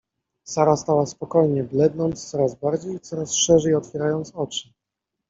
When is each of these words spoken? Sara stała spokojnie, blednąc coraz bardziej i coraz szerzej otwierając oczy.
Sara 0.43 0.77
stała 0.77 1.05
spokojnie, 1.05 1.63
blednąc 1.63 2.29
coraz 2.31 2.55
bardziej 2.55 2.95
i 2.95 2.99
coraz 2.99 3.33
szerzej 3.33 3.75
otwierając 3.75 4.31
oczy. 4.35 4.69